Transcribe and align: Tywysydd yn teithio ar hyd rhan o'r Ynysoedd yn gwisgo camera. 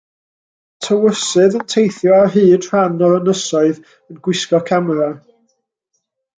Tywysydd 0.85 1.57
yn 1.59 1.65
teithio 1.73 2.15
ar 2.21 2.33
hyd 2.37 2.67
rhan 2.69 2.97
o'r 3.09 3.15
Ynysoedd 3.19 3.85
yn 3.93 4.21
gwisgo 4.29 4.65
camera. 4.73 5.15